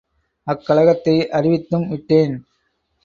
அக்கலக்கத்தை 0.47 1.15
அறிவித்தும் 1.31 1.87
விட்டேன். 1.87 2.35